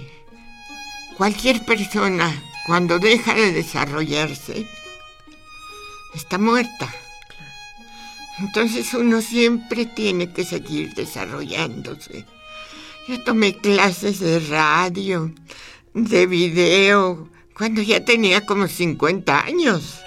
cualquier 1.16 1.64
persona 1.64 2.32
cuando 2.66 2.98
deja 3.00 3.34
de 3.34 3.52
desarrollarse 3.52 4.66
está 6.14 6.38
muerta. 6.38 6.92
Entonces 8.38 8.94
uno 8.94 9.20
siempre 9.20 9.86
tiene 9.86 10.32
que 10.32 10.44
seguir 10.44 10.94
desarrollándose. 10.94 12.24
Yo 13.08 13.20
tomé 13.24 13.56
clases 13.56 14.20
de 14.20 14.38
radio, 14.38 15.32
de 15.92 16.26
video, 16.26 17.28
cuando 17.56 17.82
ya 17.82 18.04
tenía 18.04 18.46
como 18.46 18.68
50 18.68 19.44
años. 19.44 20.00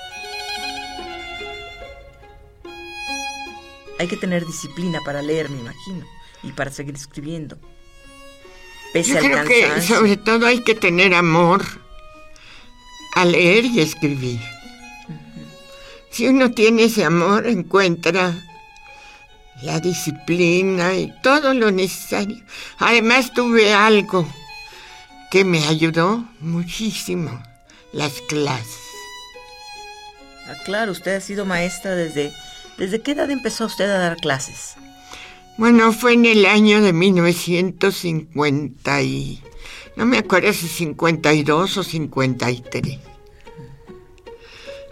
Hay 3.99 4.08
que 4.08 4.15
tener 4.15 4.45
disciplina 4.45 5.01
para 5.03 5.21
leer, 5.21 5.49
me 5.49 5.60
imagino, 5.60 6.05
y 6.41 6.51
para 6.51 6.71
seguir 6.71 6.95
escribiendo. 6.95 7.58
Yo 8.93 9.19
creo 9.19 9.43
que 9.43 9.81
sobre 9.81 10.15
todo 10.15 10.45
hay 10.45 10.62
que 10.62 10.73
tener 10.73 11.13
amor 11.13 11.65
a 13.13 13.25
leer 13.25 13.65
y 13.65 13.81
escribir. 13.81 14.39
Si 16.12 16.27
uno 16.27 16.51
tiene 16.51 16.86
ese 16.86 17.03
amor, 17.03 17.45
encuentra 17.45 18.34
la 19.61 19.79
disciplina 19.79 20.95
y 20.95 21.13
todo 21.21 21.53
lo 21.53 21.71
necesario. 21.71 22.43
Además 22.77 23.33
tuve 23.33 23.73
algo 23.73 24.27
que 25.31 25.45
me 25.45 25.65
ayudó 25.65 26.25
muchísimo, 26.39 27.41
las 27.91 28.21
clases. 28.21 28.79
Ah, 30.47 30.53
claro, 30.63 30.91
usted 30.91 31.15
ha 31.15 31.21
sido 31.21 31.45
maestra 31.45 31.95
desde... 31.95 32.31
¿Desde 32.77 33.01
qué 33.01 33.11
edad 33.11 33.31
empezó 33.31 33.65
usted 33.65 33.89
a 33.89 33.99
dar 33.99 34.17
clases? 34.17 34.75
Bueno, 35.57 35.93
fue 35.93 36.11
en 36.13 36.25
el 36.25 36.45
año 36.45 36.81
de 36.81 36.91
1950 36.91 39.01
y... 39.01 39.41
No 39.95 40.05
me 40.05 40.17
acuerdo 40.17 40.51
si 40.51 40.67
52 40.67 41.77
o 41.77 41.83
53. 41.83 43.14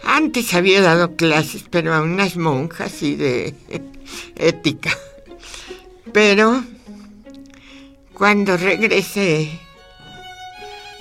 Antes 0.06 0.54
había 0.54 0.80
dado 0.80 1.16
clases, 1.16 1.64
pero 1.70 1.94
a 1.94 2.02
unas 2.02 2.36
monjas 2.36 3.02
y 3.02 3.16
de 3.16 3.54
ética. 4.36 4.96
Pero 6.12 6.62
cuando 8.12 8.56
regresé, 8.56 9.58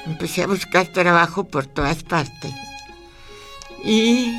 empecé 0.06 0.44
a 0.44 0.48
buscar 0.48 0.88
trabajo 0.88 1.44
por 1.44 1.68
todas 1.68 2.04
partes. 2.04 2.52
Y 3.84 4.34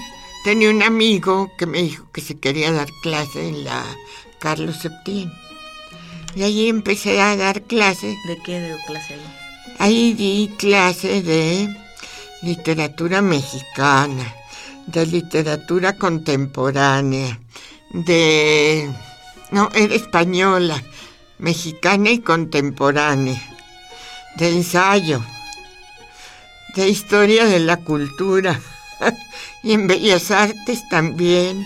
tenía 0.44 0.70
un 0.70 0.82
amigo 0.82 1.52
que 1.58 1.66
me 1.66 1.82
dijo 1.82 2.10
que 2.12 2.20
se 2.20 2.38
quería 2.38 2.72
dar 2.72 2.88
clase 3.02 3.48
en 3.48 3.64
la 3.64 3.84
Carlos 4.38 4.76
Septién. 4.78 5.32
Y 6.34 6.42
allí 6.42 6.68
empecé 6.68 7.20
a 7.20 7.36
dar 7.36 7.62
clase. 7.62 8.16
¿De 8.26 8.38
qué 8.42 8.60
dio 8.60 8.76
clase 8.86 9.14
ahí? 9.14 9.20
Ahí 9.78 10.12
di 10.14 10.50
clase 10.56 11.22
de 11.22 11.68
literatura 12.42 13.22
mexicana, 13.22 14.34
de 14.86 15.06
literatura 15.06 15.96
contemporánea, 15.96 17.38
de... 17.90 18.90
No, 19.50 19.70
era 19.74 19.94
española, 19.94 20.82
mexicana 21.38 22.10
y 22.10 22.18
contemporánea, 22.20 23.40
de 24.36 24.48
ensayo, 24.48 25.22
de 26.74 26.88
historia 26.88 27.44
de 27.44 27.60
la 27.60 27.76
cultura 27.76 28.60
y 29.62 29.72
en 29.72 29.86
bellas 29.86 30.30
artes 30.30 30.88
también. 30.88 31.64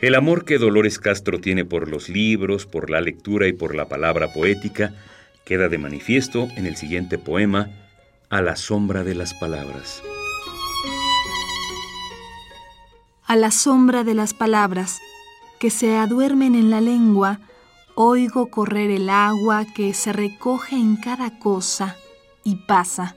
El 0.00 0.16
amor 0.16 0.44
que 0.44 0.58
Dolores 0.58 0.98
Castro 0.98 1.40
tiene 1.40 1.64
por 1.64 1.88
los 1.88 2.10
libros, 2.10 2.66
por 2.66 2.90
la 2.90 3.00
lectura 3.00 3.46
y 3.48 3.54
por 3.54 3.74
la 3.74 3.88
palabra 3.88 4.34
poética 4.34 4.92
queda 5.46 5.70
de 5.70 5.78
manifiesto 5.78 6.48
en 6.56 6.66
el 6.66 6.76
siguiente 6.76 7.16
poema, 7.16 7.70
A 8.34 8.42
la 8.42 8.56
sombra 8.56 9.04
de 9.04 9.14
las 9.14 9.32
palabras. 9.32 10.02
A 13.24 13.36
la 13.36 13.52
sombra 13.52 14.02
de 14.02 14.14
las 14.14 14.34
palabras 14.34 14.98
que 15.60 15.70
se 15.70 15.96
aduermen 15.96 16.56
en 16.56 16.68
la 16.68 16.80
lengua, 16.80 17.38
oigo 17.94 18.50
correr 18.50 18.90
el 18.90 19.08
agua 19.08 19.64
que 19.64 19.94
se 19.94 20.12
recoge 20.12 20.74
en 20.74 20.96
cada 20.96 21.38
cosa 21.38 21.94
y 22.42 22.56
pasa. 22.56 23.14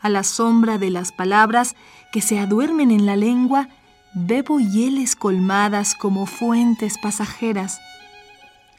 A 0.00 0.08
la 0.08 0.22
sombra 0.22 0.78
de 0.78 0.88
las 0.88 1.12
palabras 1.12 1.76
que 2.10 2.22
se 2.22 2.38
aduermen 2.38 2.90
en 2.90 3.04
la 3.04 3.16
lengua, 3.16 3.68
Bebo 4.14 4.60
hieles 4.60 5.14
colmadas 5.14 5.94
como 5.94 6.24
fuentes 6.24 6.96
pasajeras. 6.96 7.82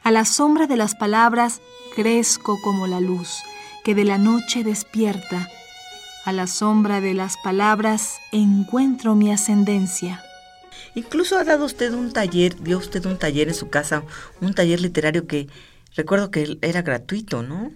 A 0.02 0.10
la 0.10 0.24
sombra 0.24 0.66
de 0.66 0.78
las 0.78 0.96
palabras 0.96 1.60
crezco 1.94 2.58
como 2.64 2.88
la 2.88 2.98
luz 2.98 3.40
que 3.84 3.94
de 3.94 4.04
la 4.04 4.18
noche 4.18 4.64
despierta. 4.64 5.48
A 6.26 6.32
la 6.32 6.48
sombra 6.48 7.00
de 7.00 7.14
las 7.14 7.36
palabras 7.36 8.16
encuentro 8.32 9.14
mi 9.14 9.30
ascendencia. 9.30 10.24
Incluso 10.96 11.38
ha 11.38 11.44
dado 11.44 11.64
usted 11.64 11.94
un 11.94 12.12
taller, 12.12 12.60
dio 12.60 12.78
usted 12.78 13.06
un 13.06 13.16
taller 13.16 13.46
en 13.46 13.54
su 13.54 13.70
casa, 13.70 14.02
un 14.40 14.52
taller 14.52 14.80
literario 14.80 15.28
que 15.28 15.46
recuerdo 15.94 16.32
que 16.32 16.58
era 16.62 16.82
gratuito, 16.82 17.44
¿no? 17.44 17.70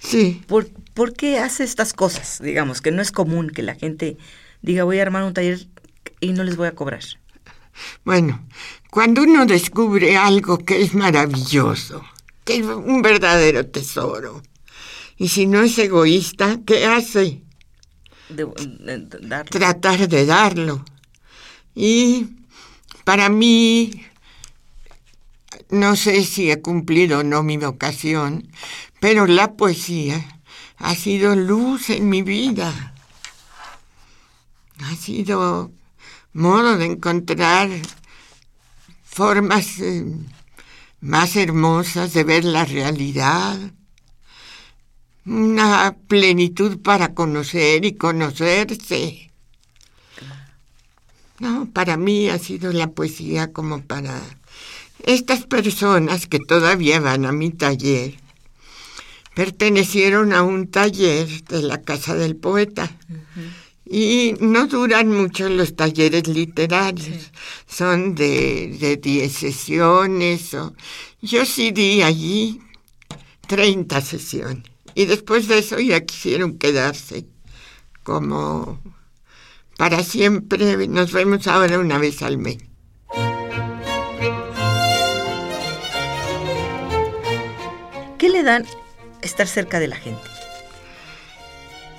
Sí. 0.00 0.42
¿Por, 0.46 0.68
¿Por 0.92 1.14
qué 1.14 1.38
hace 1.38 1.64
estas 1.64 1.94
cosas? 1.94 2.42
Digamos, 2.42 2.82
que 2.82 2.90
no 2.90 3.00
es 3.00 3.10
común 3.10 3.48
que 3.48 3.62
la 3.62 3.74
gente 3.74 4.18
diga 4.60 4.84
voy 4.84 4.98
a 4.98 5.02
armar 5.02 5.24
un 5.24 5.32
taller 5.32 5.66
y 6.20 6.34
no 6.34 6.44
les 6.44 6.56
voy 6.56 6.66
a 6.68 6.74
cobrar. 6.74 7.04
Bueno, 8.04 8.46
cuando 8.90 9.22
uno 9.22 9.46
descubre 9.46 10.18
algo 10.18 10.58
que 10.58 10.82
es 10.82 10.94
maravilloso, 10.94 12.04
que 12.44 12.58
es 12.58 12.66
un 12.66 13.00
verdadero 13.00 13.64
tesoro, 13.64 14.42
y 15.16 15.28
si 15.28 15.46
no 15.46 15.62
es 15.62 15.78
egoísta, 15.78 16.60
¿qué 16.66 16.84
hace? 16.84 17.43
De, 18.28 18.46
darlo. 19.20 19.50
Tratar 19.50 20.08
de 20.08 20.26
darlo. 20.26 20.84
Y 21.74 22.28
para 23.04 23.28
mí, 23.28 23.90
no 25.70 25.96
sé 25.96 26.24
si 26.24 26.50
he 26.50 26.60
cumplido 26.62 27.20
o 27.20 27.22
no 27.22 27.42
mi 27.42 27.56
vocación, 27.56 28.48
pero 29.00 29.26
la 29.26 29.54
poesía 29.54 30.40
ha 30.78 30.94
sido 30.94 31.36
luz 31.36 31.90
en 31.90 32.08
mi 32.08 32.22
vida. 32.22 32.94
Ha 34.80 34.96
sido 34.96 35.72
modo 36.32 36.76
de 36.76 36.86
encontrar 36.86 37.70
formas 39.04 39.78
eh, 39.80 40.04
más 41.00 41.36
hermosas 41.36 42.12
de 42.12 42.24
ver 42.24 42.44
la 42.44 42.64
realidad, 42.64 43.58
una 45.26 45.96
plenitud 46.06 46.80
para 46.80 47.14
conocer 47.14 47.84
y 47.84 47.94
conocerse. 47.94 49.30
No, 51.40 51.68
para 51.72 51.96
mí 51.96 52.28
ha 52.28 52.38
sido 52.38 52.72
la 52.72 52.88
poesía 52.88 53.52
como 53.52 53.82
para 53.82 54.20
estas 55.04 55.46
personas 55.46 56.26
que 56.26 56.38
todavía 56.38 57.00
van 57.00 57.24
a 57.24 57.32
mi 57.32 57.50
taller. 57.50 58.14
Pertenecieron 59.34 60.32
a 60.32 60.42
un 60.42 60.68
taller 60.70 61.26
de 61.44 61.62
la 61.62 61.82
Casa 61.82 62.14
del 62.14 62.36
Poeta. 62.36 62.90
Y 63.84 64.34
no 64.40 64.66
duran 64.66 65.10
mucho 65.10 65.48
los 65.50 65.76
talleres 65.76 66.26
literarios, 66.26 67.32
son 67.66 68.14
de, 68.14 68.76
de 68.80 68.96
10 68.96 69.30
sesiones. 69.30 70.54
O, 70.54 70.72
yo 71.20 71.44
sí 71.44 71.70
di 71.70 72.00
allí 72.00 72.62
30 73.46 74.00
sesiones. 74.00 74.73
Y 74.94 75.06
después 75.06 75.48
de 75.48 75.58
eso 75.58 75.78
ya 75.80 76.04
quisieron 76.04 76.58
quedarse 76.58 77.26
como 78.02 78.80
para 79.76 80.02
siempre. 80.04 80.86
Nos 80.88 81.12
vemos 81.12 81.46
ahora 81.46 81.78
una 81.78 81.98
vez 81.98 82.22
al 82.22 82.38
mes. 82.38 82.58
¿Qué 88.18 88.28
le 88.28 88.42
dan 88.42 88.64
estar 89.22 89.46
cerca 89.46 89.80
de 89.80 89.88
la 89.88 89.96
gente? 89.96 90.22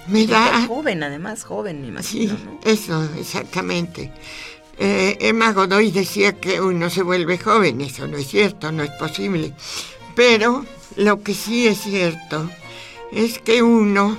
Me 0.08 0.28
da... 0.28 0.66
joven, 0.68 1.04
además, 1.04 1.44
joven, 1.44 1.82
me 1.94 2.04
Sí, 2.04 2.24
imagino, 2.24 2.38
¿no? 2.46 2.60
eso, 2.64 3.04
exactamente. 3.18 4.12
Eh, 4.78 5.18
Emma 5.22 5.52
Godoy 5.54 5.92
decía 5.92 6.34
que 6.40 6.62
uno 6.62 6.90
se 6.90 7.02
vuelve 7.02 7.38
joven, 7.38 7.82
eso 7.82 8.08
no 8.08 8.18
es 8.18 8.28
cierto, 8.28 8.72
no 8.72 8.84
es 8.84 8.92
posible. 8.92 9.54
Pero 10.16 10.66
lo 10.96 11.22
que 11.24 11.34
sí 11.34 11.68
es 11.68 11.80
cierto 11.82 12.50
es 13.12 13.40
que 13.40 13.62
uno 13.62 14.18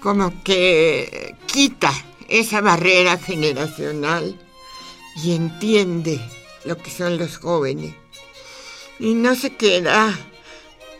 como 0.00 0.42
que 0.42 1.34
quita 1.46 1.92
esa 2.28 2.60
barrera 2.60 3.18
generacional 3.18 4.38
y 5.22 5.34
entiende 5.34 6.20
lo 6.64 6.76
que 6.76 6.90
son 6.90 7.18
los 7.18 7.38
jóvenes. 7.38 7.94
Y 8.98 9.14
no 9.14 9.34
se 9.34 9.56
queda 9.56 10.16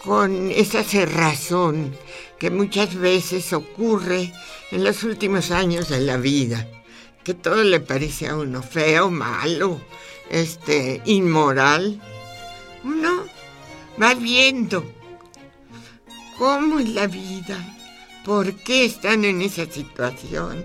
con 0.05 0.51
esa 0.51 0.83
cerrazón 0.85 1.97
que 2.39 2.51
muchas 2.51 2.95
veces 2.95 3.53
ocurre 3.53 4.33
en 4.71 4.85
los 4.85 5.03
últimos 5.03 5.51
años 5.51 5.89
de 5.89 6.01
la 6.01 6.17
vida, 6.17 6.69
que 7.25 7.35
todo 7.35 7.63
le 7.63 7.81
parece 7.81 8.29
a 8.29 8.37
uno 8.37 8.63
feo, 8.63 9.11
malo, 9.11 9.81
este, 10.31 11.01
inmoral. 11.05 12.01
Uno 12.83 13.25
va 14.01 14.15
viendo 14.15 14.85
cómo 16.39 16.79
es 16.79 16.89
la 16.91 17.07
vida, 17.07 17.59
por 18.25 18.53
qué 18.55 18.85
están 18.85 19.25
en 19.25 19.43
esa 19.43 19.67
situación. 19.67 20.65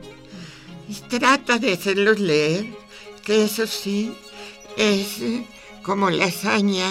Y 0.88 0.96
trata 1.08 1.60
de 1.60 1.74
hacerlos 1.74 2.20
leer, 2.20 2.66
que 3.24 3.44
eso 3.44 3.68
sí 3.68 4.14
es 4.78 5.22
como 5.84 6.10
la 6.10 6.26
hazaña 6.26 6.88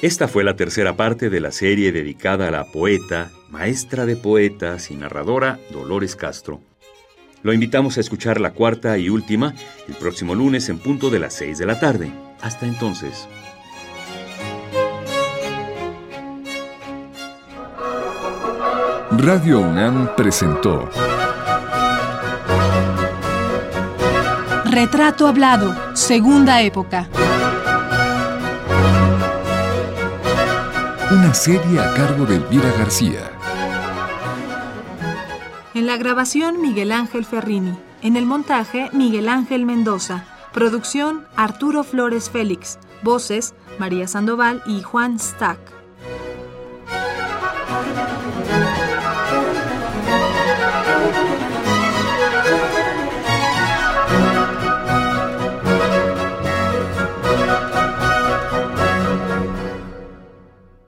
Esta 0.00 0.26
fue 0.26 0.42
la 0.42 0.56
tercera 0.56 0.96
parte 0.96 1.30
de 1.30 1.40
la 1.40 1.52
serie 1.52 1.92
dedicada 1.92 2.48
a 2.48 2.50
la 2.50 2.64
poeta, 2.64 3.30
maestra 3.50 4.06
de 4.06 4.16
poetas 4.16 4.90
y 4.90 4.96
narradora 4.96 5.60
Dolores 5.70 6.16
Castro. 6.16 6.60
Lo 7.42 7.52
invitamos 7.52 7.98
a 7.98 8.00
escuchar 8.00 8.40
la 8.40 8.52
cuarta 8.52 8.98
y 8.98 9.08
última 9.08 9.54
el 9.88 9.94
próximo 9.94 10.34
lunes 10.34 10.68
en 10.68 10.78
punto 10.78 11.10
de 11.10 11.18
las 11.20 11.34
6 11.34 11.58
de 11.58 11.66
la 11.66 11.78
tarde. 11.78 12.12
Hasta 12.40 12.66
entonces. 12.66 13.28
Radio 19.24 19.60
UNAM 19.60 20.16
presentó 20.16 20.88
Retrato 24.64 25.28
hablado, 25.28 25.76
segunda 25.94 26.60
época. 26.62 27.08
una 31.12 31.32
serie 31.34 31.78
a 31.78 31.94
cargo 31.94 32.26
de 32.26 32.34
Elvira 32.34 32.72
García. 32.76 33.30
En 35.74 35.86
la 35.86 35.96
grabación 35.98 36.60
Miguel 36.60 36.90
Ángel 36.90 37.24
Ferrini. 37.24 37.78
En 38.02 38.16
el 38.16 38.26
montaje 38.26 38.90
Miguel 38.92 39.28
Ángel 39.28 39.64
Mendoza. 39.64 40.24
Producción 40.52 41.28
Arturo 41.36 41.84
Flores 41.84 42.28
Félix. 42.28 42.80
Voces 43.04 43.54
María 43.78 44.08
Sandoval 44.08 44.64
y 44.66 44.82
Juan 44.82 45.20
Stack. 45.20 45.81